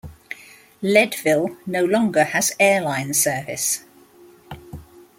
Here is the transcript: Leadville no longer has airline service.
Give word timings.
Leadville 0.81 1.57
no 1.67 1.85
longer 1.85 2.23
has 2.23 2.55
airline 2.59 3.13
service. 3.13 3.83